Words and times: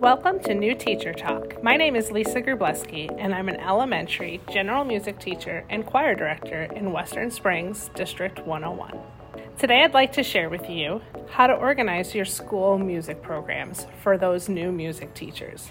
Welcome 0.00 0.40
to 0.44 0.54
New 0.54 0.74
Teacher 0.74 1.12
Talk. 1.12 1.62
My 1.62 1.76
name 1.76 1.94
is 1.94 2.10
Lisa 2.10 2.40
Grubelsky, 2.40 3.14
and 3.18 3.34
I'm 3.34 3.50
an 3.50 3.60
elementary 3.60 4.40
general 4.50 4.82
music 4.82 5.18
teacher 5.18 5.66
and 5.68 5.84
choir 5.84 6.14
director 6.14 6.62
in 6.74 6.90
Western 6.90 7.30
Springs, 7.30 7.90
District 7.94 8.38
101. 8.46 8.98
Today, 9.58 9.82
I'd 9.84 9.92
like 9.92 10.14
to 10.14 10.22
share 10.22 10.48
with 10.48 10.70
you 10.70 11.02
how 11.28 11.48
to 11.48 11.52
organize 11.52 12.14
your 12.14 12.24
school 12.24 12.78
music 12.78 13.20
programs 13.20 13.86
for 14.02 14.16
those 14.16 14.48
new 14.48 14.72
music 14.72 15.12
teachers. 15.12 15.68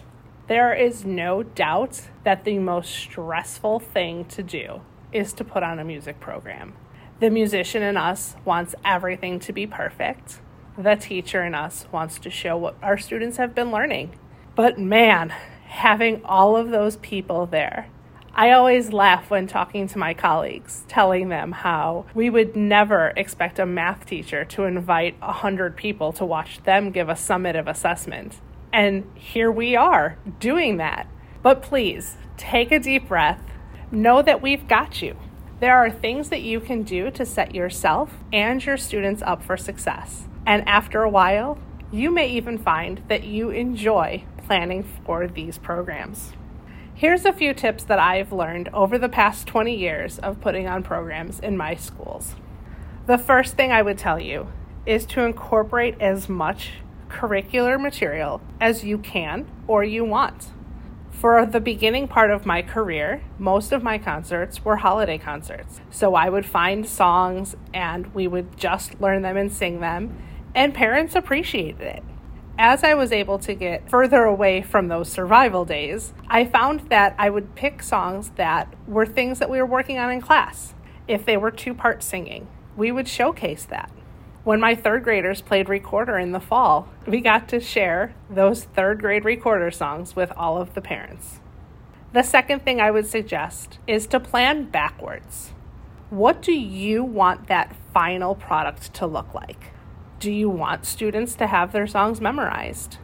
There 0.48 0.76
is 0.76 1.04
no 1.04 1.42
doubt 1.42 2.00
that 2.24 2.44
the 2.44 2.60
most 2.60 2.92
stressful 2.92 3.80
thing 3.80 4.26
to 4.26 4.44
do 4.44 4.82
is 5.12 5.34
to 5.34 5.44
put 5.44 5.64
on 5.64 5.80
a 5.80 5.84
music 5.84 6.20
program. 6.20 6.76
The 7.20 7.32
musician 7.32 7.82
in 7.82 7.98
us 7.98 8.36
wants 8.46 8.76
everything 8.86 9.40
to 9.40 9.52
be 9.52 9.66
perfect 9.66 10.40
the 10.80 10.96
teacher 10.96 11.44
in 11.44 11.54
us 11.54 11.86
wants 11.92 12.18
to 12.20 12.30
show 12.30 12.56
what 12.56 12.76
our 12.82 12.98
students 12.98 13.36
have 13.36 13.54
been 13.54 13.70
learning. 13.70 14.18
But 14.56 14.80
man, 14.80 15.30
having 15.66 16.24
all 16.24 16.56
of 16.56 16.70
those 16.70 16.96
people 16.98 17.46
there. 17.46 17.90
I 18.34 18.52
always 18.52 18.94
laugh 18.94 19.30
when 19.30 19.48
talking 19.48 19.90
to 19.90 19.98
my 19.98 20.14
colleagues, 20.14 20.86
telling 20.88 21.28
them 21.28 21.52
how 21.52 22.06
we 22.14 22.30
would 22.30 22.56
never 22.56 23.12
expect 23.18 23.60
a 23.60 23.66
math 23.66 24.06
teacher 24.06 24.46
to 24.46 24.64
invite 24.64 25.18
a 25.22 25.28
100 25.28 25.76
people 25.76 26.14
to 26.14 26.26
watch 26.26 26.64
them 26.64 26.92
give 26.92 27.10
a 27.10 27.14
summative 27.14 27.70
assessment. 27.70 28.40
And 28.72 29.06
here 29.16 29.52
we 29.52 29.76
are 29.76 30.18
doing 30.40 30.78
that. 30.78 31.08
But 31.42 31.62
please 31.62 32.16
take 32.38 32.72
a 32.72 32.80
deep 32.80 33.10
breath. 33.10 33.42
Know 33.92 34.22
that 34.22 34.42
we've 34.42 34.68
got 34.68 35.02
you. 35.02 35.18
There 35.60 35.76
are 35.76 35.92
things 35.92 36.30
that 36.30 36.42
you 36.42 36.62
can 36.62 36.84
do 36.84 37.12
to 37.12 37.26
set 37.26 37.54
yourself 37.54 38.14
and 38.32 38.64
your 38.66 38.78
students 38.78 39.22
up 39.24 39.44
for 39.44 39.58
success. 39.58 40.29
And 40.46 40.68
after 40.68 41.04
a 41.04 41.10
while, 41.10 41.58
you 41.92 42.12
may 42.12 42.28
even 42.28 42.58
find 42.58 43.02
that 43.08 43.24
you 43.24 43.50
enjoy 43.50 44.24
planning 44.46 44.84
for 45.06 45.28
these 45.28 45.58
programs. 45.58 46.34
Here's 46.94 47.24
a 47.24 47.32
few 47.32 47.54
tips 47.54 47.84
that 47.86 48.00
I've 48.00 48.34
learned 48.34 48.70
over 48.74 48.98
the 48.98 49.10
past 49.10 49.48
20 49.48 49.76
years 49.76 50.20
of 50.20 50.42
putting 50.42 50.68
on 50.68 50.84
programs 50.84 51.40
in 51.40 51.56
my 51.56 51.76
schools. 51.76 52.36
The 53.06 53.18
first 53.18 53.56
thing 53.56 53.72
I 53.72 53.82
would 53.82 53.98
tell 53.98 54.20
you 54.20 54.52
is 54.86 55.06
to 55.08 55.22
incorporate 55.22 55.96
as 56.02 56.28
much 56.28 56.74
curricular 57.08 57.82
material 57.82 58.42
as 58.60 58.84
you 58.84 58.98
can 58.98 59.48
or 59.68 59.84
you 59.84 60.04
want. 60.04 60.50
For 61.10 61.46
the 61.46 61.60
beginning 61.60 62.08
part 62.08 62.32
of 62.32 62.46
my 62.46 62.62
career, 62.62 63.24
most 63.38 63.72
of 63.72 63.84
my 63.84 63.98
concerts 63.98 64.64
were 64.64 64.78
holiday 64.78 65.18
concerts. 65.18 65.82
So 65.90 66.16
I 66.16 66.30
would 66.30 66.46
find 66.46 66.88
songs 66.88 67.56
and 67.74 68.14
we 68.14 68.28
would 68.28 68.58
just 68.58 69.02
learn 69.02 69.22
them 69.22 69.38
and 69.38 69.52
sing 69.52 69.80
them 69.80 70.18
and 70.60 70.74
parents 70.74 71.16
appreciated 71.16 71.80
it. 71.80 72.04
As 72.58 72.84
I 72.84 72.94
was 72.94 73.14
able 73.14 73.40
to 73.40 73.54
get 73.56 73.90
further 73.90 74.24
away 74.24 74.62
from 74.62 74.90
those 74.90 75.10
survival 75.10 75.64
days, 75.64 76.14
I 76.28 76.44
found 76.44 76.82
that 76.90 77.16
I 77.18 77.30
would 77.30 77.56
pick 77.56 77.82
songs 77.82 78.32
that 78.36 78.74
were 78.86 79.06
things 79.06 79.40
that 79.40 79.50
we 79.50 79.60
were 79.60 79.66
working 79.66 79.98
on 79.98 80.12
in 80.12 80.20
class. 80.20 80.76
If 81.08 81.24
they 81.24 81.38
were 81.38 81.50
two 81.50 81.74
part 81.74 82.04
singing, 82.04 82.50
we 82.76 82.92
would 82.92 83.08
showcase 83.08 83.64
that. 83.70 83.90
When 84.44 84.60
my 84.60 84.76
third 84.76 85.06
graders 85.06 85.40
played 85.40 85.70
recorder 85.70 86.18
in 86.18 86.34
the 86.34 86.42
fall, 86.42 86.90
we 87.08 87.22
got 87.22 87.48
to 87.50 87.62
share 87.62 88.14
those 88.30 88.66
third 88.66 89.00
grade 89.00 89.24
recorder 89.24 89.72
songs 89.72 90.14
with 90.14 90.34
all 90.36 90.58
of 90.58 90.74
the 90.74 90.82
parents. 90.82 91.40
The 92.12 92.24
second 92.24 92.66
thing 92.66 92.82
I 92.82 92.92
would 92.92 93.08
suggest 93.08 93.80
is 93.88 94.08
to 94.08 94.20
plan 94.20 94.66
backwards. 94.66 95.54
What 96.10 96.42
do 96.42 96.52
you 96.52 97.02
want 97.02 97.48
that 97.48 97.74
final 97.94 98.36
product 98.36 98.94
to 98.96 99.08
look 99.08 99.34
like? 99.34 99.72
Do 100.20 100.34
you 100.34 100.50
want 100.50 100.86
students 100.86 101.34
to 101.36 101.48
have 101.48 101.72
their 101.72 101.88
songs 101.88 102.20
memorized? 102.20 102.98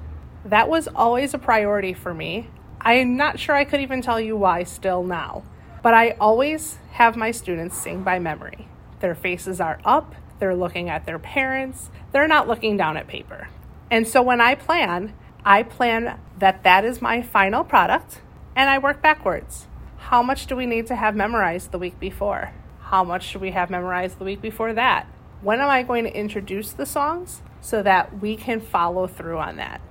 That 0.44 0.68
was 0.68 0.90
always 0.90 1.34
a 1.34 1.38
priority 1.38 1.94
for 1.94 2.14
me. 2.14 2.50
I'm 2.82 3.16
not 3.16 3.40
sure 3.40 3.56
I 3.56 3.64
could 3.64 3.80
even 3.80 4.02
tell 4.02 4.20
you 4.20 4.36
why 4.36 4.64
still 4.64 5.02
now, 5.02 5.44
but 5.82 5.94
I 5.94 6.18
always 6.20 6.78
have 6.92 7.16
my 7.16 7.32
students 7.32 7.78
sing 7.78 8.04
by 8.04 8.20
memory. 8.20 8.68
Their 9.00 9.16
faces 9.16 9.62
are 9.62 9.80
up, 9.86 10.14
they're 10.40 10.58
looking 10.58 10.90
at 10.90 11.06
their 11.06 11.18
parents, 11.18 11.90
they're 12.12 12.28
not 12.28 12.50
looking 12.50 12.76
down 12.76 12.98
at 12.98 13.08
paper. 13.08 13.48
And 13.90 14.06
so 14.06 14.22
when 14.22 14.42
I 14.42 14.56
plan, 14.56 15.14
I 15.46 15.64
plan 15.64 16.20
that 16.40 16.64
that 16.64 16.84
is 16.84 17.02
my 17.02 17.22
final 17.22 17.64
product 17.64 18.20
and 18.58 18.70
I 18.70 18.78
work 18.78 19.02
backwards. 19.02 19.68
How 19.98 20.22
much 20.22 20.48
do 20.48 20.56
we 20.58 20.66
need 20.66 20.86
to 20.88 20.98
have 20.98 21.16
memorized 21.16 21.72
the 21.72 21.80
week 21.80 21.98
before? 21.98 22.52
How 22.82 23.06
much 23.06 23.24
should 23.24 23.42
we 23.42 23.52
have 23.52 23.70
memorized 23.70 24.20
the 24.20 24.26
week 24.26 24.42
before 24.42 24.74
that? 24.74 25.08
When 25.42 25.62
am 25.62 25.70
I 25.70 25.84
going 25.84 26.06
to 26.06 26.16
introduce 26.16 26.72
the 26.72 26.86
songs 26.86 27.42
so 27.62 27.84
that 27.84 28.20
we 28.20 28.36
can 28.36 28.62
follow 28.62 29.08
through 29.08 29.38
on 29.38 29.58
that? 29.58 29.82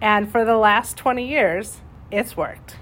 And 0.00 0.30
for 0.30 0.44
the 0.44 0.56
last 0.56 0.96
20 0.96 1.26
years, 1.26 1.80
it's 2.10 2.36
worked. 2.36 2.76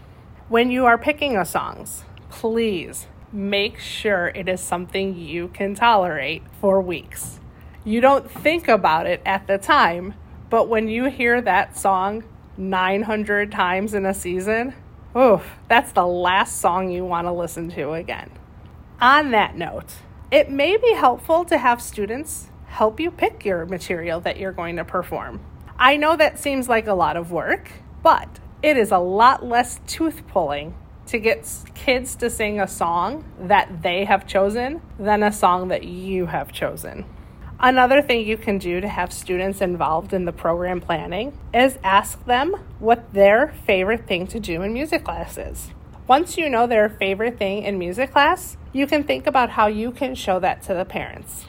When 0.48 0.70
you 0.70 0.86
are 0.86 0.98
picking 0.98 1.36
a 1.36 1.44
songs, 1.44 2.04
please 2.30 3.06
make 3.32 3.78
sure 3.78 4.28
it 4.34 4.48
is 4.48 4.60
something 4.60 5.16
you 5.16 5.48
can 5.48 5.74
tolerate 5.74 6.42
for 6.60 6.80
weeks. 6.80 7.40
You 7.84 8.00
don't 8.00 8.30
think 8.30 8.68
about 8.68 9.06
it 9.06 9.22
at 9.24 9.46
the 9.46 9.58
time, 9.58 10.14
but 10.50 10.68
when 10.68 10.88
you 10.88 11.06
hear 11.06 11.40
that 11.40 11.76
song 11.76 12.24
900 12.56 13.50
times 13.50 13.94
in 13.94 14.04
a 14.04 14.14
season, 14.14 14.74
oof, 15.16 15.42
that's 15.68 15.92
the 15.92 16.06
last 16.06 16.60
song 16.60 16.90
you 16.90 17.04
want 17.04 17.26
to 17.26 17.32
listen 17.32 17.70
to 17.70 17.92
again. 17.92 18.30
On 19.00 19.30
that 19.30 19.56
note, 19.56 19.94
it 20.32 20.50
may 20.50 20.78
be 20.78 20.94
helpful 20.94 21.44
to 21.44 21.58
have 21.58 21.82
students 21.82 22.48
help 22.64 22.98
you 22.98 23.10
pick 23.10 23.44
your 23.44 23.66
material 23.66 24.18
that 24.18 24.38
you're 24.38 24.50
going 24.50 24.76
to 24.76 24.84
perform. 24.84 25.38
I 25.78 25.98
know 25.98 26.16
that 26.16 26.38
seems 26.38 26.70
like 26.70 26.86
a 26.86 26.94
lot 26.94 27.18
of 27.18 27.30
work, 27.30 27.70
but 28.02 28.40
it 28.62 28.78
is 28.78 28.90
a 28.90 28.98
lot 28.98 29.44
less 29.44 29.78
tooth 29.86 30.26
pulling 30.28 30.74
to 31.04 31.18
get 31.18 31.46
kids 31.74 32.16
to 32.16 32.30
sing 32.30 32.58
a 32.58 32.66
song 32.66 33.26
that 33.40 33.82
they 33.82 34.06
have 34.06 34.26
chosen 34.26 34.80
than 34.98 35.22
a 35.22 35.30
song 35.30 35.68
that 35.68 35.84
you 35.84 36.24
have 36.24 36.50
chosen. 36.50 37.04
Another 37.60 38.00
thing 38.00 38.26
you 38.26 38.38
can 38.38 38.56
do 38.56 38.80
to 38.80 38.88
have 38.88 39.12
students 39.12 39.60
involved 39.60 40.14
in 40.14 40.24
the 40.24 40.32
program 40.32 40.80
planning 40.80 41.36
is 41.52 41.78
ask 41.84 42.24
them 42.24 42.54
what 42.78 43.12
their 43.12 43.54
favorite 43.66 44.06
thing 44.06 44.26
to 44.28 44.40
do 44.40 44.62
in 44.62 44.72
music 44.72 45.04
class 45.04 45.36
is. 45.36 45.72
Once 46.08 46.36
you 46.36 46.50
know 46.50 46.66
their 46.66 46.88
favorite 46.88 47.38
thing 47.38 47.62
in 47.62 47.78
music 47.78 48.10
class, 48.10 48.56
you 48.72 48.88
can 48.88 49.04
think 49.04 49.24
about 49.24 49.50
how 49.50 49.68
you 49.68 49.92
can 49.92 50.16
show 50.16 50.40
that 50.40 50.60
to 50.60 50.74
the 50.74 50.84
parents. 50.84 51.44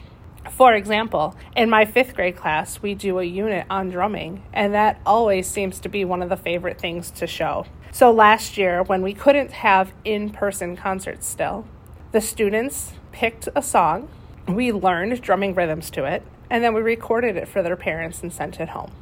For 0.48 0.74
example, 0.74 1.34
in 1.56 1.68
my 1.68 1.84
fifth 1.84 2.14
grade 2.14 2.36
class, 2.36 2.80
we 2.80 2.94
do 2.94 3.18
a 3.18 3.24
unit 3.24 3.66
on 3.68 3.90
drumming, 3.90 4.44
and 4.52 4.72
that 4.72 5.00
always 5.04 5.48
seems 5.48 5.80
to 5.80 5.88
be 5.88 6.04
one 6.04 6.22
of 6.22 6.28
the 6.28 6.36
favorite 6.36 6.78
things 6.78 7.10
to 7.12 7.26
show. 7.26 7.66
So 7.90 8.12
last 8.12 8.56
year, 8.56 8.84
when 8.84 9.02
we 9.02 9.12
couldn't 9.12 9.50
have 9.50 9.92
in 10.04 10.30
person 10.30 10.76
concerts 10.76 11.26
still, 11.26 11.66
the 12.12 12.20
students 12.20 12.92
picked 13.10 13.48
a 13.56 13.62
song, 13.62 14.08
we 14.46 14.70
learned 14.70 15.20
drumming 15.20 15.56
rhythms 15.56 15.90
to 15.90 16.04
it, 16.04 16.22
and 16.48 16.62
then 16.62 16.74
we 16.74 16.80
recorded 16.80 17.36
it 17.36 17.48
for 17.48 17.60
their 17.60 17.76
parents 17.76 18.22
and 18.22 18.32
sent 18.32 18.60
it 18.60 18.68
home. 18.68 18.92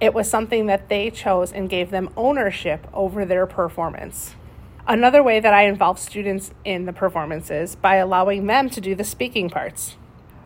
It 0.00 0.12
was 0.12 0.28
something 0.28 0.66
that 0.66 0.90
they 0.90 1.10
chose 1.10 1.50
and 1.50 1.70
gave 1.70 1.90
them 1.90 2.10
ownership 2.14 2.86
over 2.92 3.24
their 3.24 3.46
performance. 3.46 4.34
Another 4.90 5.22
way 5.22 5.38
that 5.38 5.52
I 5.52 5.64
involve 5.64 5.98
students 5.98 6.50
in 6.64 6.86
the 6.86 6.94
performances 6.94 7.76
by 7.76 7.96
allowing 7.96 8.46
them 8.46 8.70
to 8.70 8.80
do 8.80 8.94
the 8.94 9.04
speaking 9.04 9.50
parts. 9.50 9.98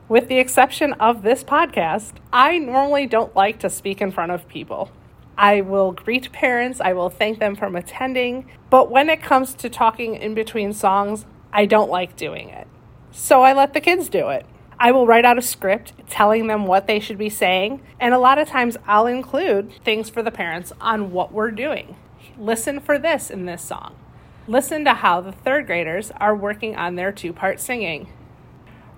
With 0.09 0.27
the 0.27 0.41
exception 0.41 0.95
of 0.95 1.23
this 1.23 1.45
podcast, 1.45 2.15
I 2.33 2.59
normally 2.59 3.07
don't 3.07 3.37
like 3.37 3.61
to 3.61 3.71
speak 3.71 4.01
in 4.01 4.11
front 4.11 4.33
of 4.33 4.49
people. 4.49 4.91
I 5.39 5.61
will 5.61 5.93
greet 5.93 6.33
parents, 6.33 6.81
I 6.81 6.93
will 6.93 7.09
thank 7.09 7.39
them 7.39 7.55
for 7.55 7.67
attending, 7.77 8.51
but 8.69 8.91
when 8.91 9.09
it 9.09 9.23
comes 9.23 9.55
to 9.55 9.71
talking 9.71 10.17
in 10.17 10.35
between 10.35 10.73
songs, 10.73 11.25
I 11.53 11.65
don't 11.65 11.89
like 11.89 12.17
doing 12.17 12.49
it. 12.49 12.67
So 13.13 13.43
I 13.43 13.53
let 13.53 13.75
the 13.75 13.81
kids 13.81 14.09
do 14.09 14.31
it. 14.31 14.45
I 14.77 14.91
will 14.91 15.07
write 15.07 15.25
out 15.25 15.39
a 15.39 15.43
script 15.43 15.93
telling 16.11 16.49
them 16.49 16.67
what 16.67 16.89
they 16.89 16.99
should 16.99 17.17
be 17.17 17.31
saying, 17.31 17.81
and 18.01 18.13
a 18.13 18.19
lot 18.19 18.39
of 18.39 18.49
times 18.49 18.77
I'll 18.89 19.07
include 19.07 19.73
things 19.85 20.11
for 20.11 20.21
the 20.21 20.33
parents 20.33 20.73
on 20.81 21.13
what 21.13 21.33
we're 21.33 21.53
doing. 21.53 21.95
Listen 22.37 22.81
for 22.81 22.99
this 22.99 23.31
in 23.31 23.47
this 23.47 23.63
song. 23.63 23.95
Listen 24.49 24.85
to 24.85 24.95
how 24.95 25.21
the 25.21 25.31
third 25.31 25.67
graders 25.67 26.11
are 26.17 26.35
working 26.35 26.75
on 26.75 26.97
their 26.97 27.13
two 27.13 27.33
part 27.33 27.61
singing. 27.61 28.09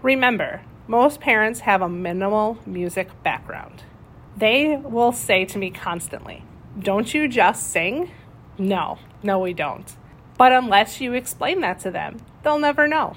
Remember, 0.01 0.63
most 0.87 1.21
parents 1.21 1.61
have 1.61 1.83
a 1.83 1.89
minimal 1.89 2.59
music 2.65 3.11
background. 3.23 3.83
They 4.35 4.77
will 4.77 5.13
say 5.13 5.45
to 5.45 5.59
me 5.59 5.71
constantly, 5.71 6.45
Don't 6.79 7.13
you 7.13 7.29
just 7.29 7.67
sing? 7.71 8.11
No, 8.57 8.99
no, 9.23 9.39
we 9.39 9.53
don't. 9.53 9.95
But 10.39 10.53
unless 10.53 11.01
you 11.01 11.13
explain 11.13 11.61
that 11.61 11.79
to 11.81 11.91
them, 11.91 12.19
they'll 12.43 12.59
never 12.59 12.89
know. 12.89 13.17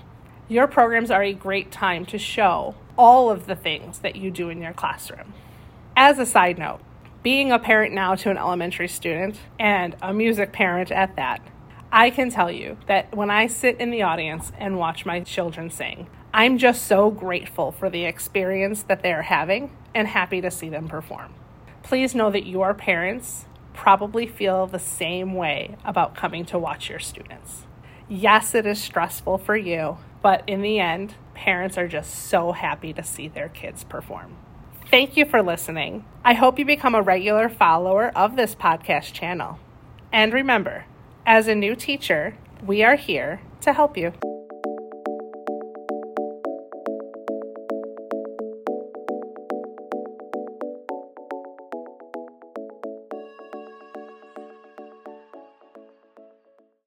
Your 0.49 0.67
programs 0.67 1.09
are 1.09 1.23
a 1.23 1.33
great 1.33 1.71
time 1.71 2.05
to 2.07 2.17
show 2.17 2.75
all 2.97 3.29
of 3.29 3.45
the 3.47 3.55
things 3.55 3.99
that 3.99 4.17
you 4.17 4.31
do 4.31 4.49
in 4.49 4.61
your 4.61 4.73
classroom. 4.73 5.33
As 5.95 6.19
a 6.19 6.25
side 6.25 6.57
note, 6.57 6.79
being 7.23 7.51
a 7.51 7.59
parent 7.59 7.93
now 7.93 8.15
to 8.15 8.29
an 8.29 8.37
elementary 8.37 8.87
student 8.87 9.39
and 9.59 9.95
a 10.01 10.13
music 10.13 10.51
parent 10.51 10.91
at 10.91 11.15
that, 11.15 11.41
I 11.91 12.09
can 12.09 12.29
tell 12.29 12.51
you 12.51 12.77
that 12.87 13.15
when 13.15 13.29
I 13.29 13.47
sit 13.47 13.79
in 13.79 13.91
the 13.91 14.03
audience 14.03 14.51
and 14.57 14.77
watch 14.77 15.05
my 15.05 15.21
children 15.21 15.69
sing, 15.69 16.07
I'm 16.33 16.57
just 16.57 16.85
so 16.85 17.09
grateful 17.09 17.71
for 17.71 17.89
the 17.89 18.05
experience 18.05 18.83
that 18.83 19.03
they 19.03 19.13
are 19.13 19.21
having 19.21 19.75
and 19.95 20.07
happy 20.07 20.41
to 20.41 20.51
see 20.51 20.69
them 20.69 20.87
perform. 20.87 21.33
Please 21.83 22.13
know 22.13 22.29
that 22.29 22.45
your 22.45 22.73
parents 22.73 23.45
probably 23.73 24.27
feel 24.27 24.67
the 24.67 24.79
same 24.79 25.33
way 25.33 25.77
about 25.85 26.15
coming 26.15 26.45
to 26.45 26.59
watch 26.59 26.89
your 26.89 26.99
students. 26.99 27.65
Yes, 28.09 28.53
it 28.53 28.65
is 28.65 28.81
stressful 28.81 29.37
for 29.37 29.55
you, 29.55 29.97
but 30.21 30.43
in 30.47 30.61
the 30.61 30.79
end, 30.79 31.15
parents 31.33 31.77
are 31.77 31.87
just 31.87 32.13
so 32.13 32.51
happy 32.51 32.91
to 32.93 33.03
see 33.03 33.27
their 33.27 33.49
kids 33.49 33.83
perform. 33.83 34.35
Thank 34.89 35.15
you 35.15 35.25
for 35.25 35.41
listening. 35.41 36.05
I 36.23 36.33
hope 36.33 36.59
you 36.59 36.65
become 36.65 36.95
a 36.95 37.01
regular 37.01 37.49
follower 37.49 38.11
of 38.15 38.35
this 38.35 38.55
podcast 38.55 39.13
channel. 39.13 39.59
And 40.11 40.33
remember, 40.33 40.85
as 41.27 41.49
a 41.49 41.53
new 41.53 41.75
teacher, 41.75 42.33
we 42.65 42.81
are 42.81 42.95
here 42.95 43.41
to 43.59 43.73
help 43.73 43.97
you. 43.97 44.13